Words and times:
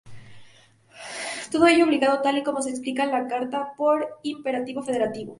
Todo 1.51 1.67
ello 1.67 1.85
obligado, 1.85 2.23
tal 2.23 2.39
y 2.39 2.43
como 2.43 2.63
se 2.63 2.71
explica 2.71 3.03
en 3.03 3.11
la 3.11 3.27
carta, 3.27 3.73
por 3.77 4.17
imperativo 4.23 4.81
federativo. 4.81 5.29